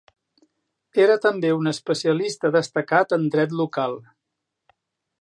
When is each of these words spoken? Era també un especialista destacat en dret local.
Era 1.03 1.17
també 1.25 1.51
un 1.57 1.71
especialista 1.73 2.53
destacat 2.57 3.17
en 3.19 3.31
dret 3.37 3.57
local. 3.63 3.99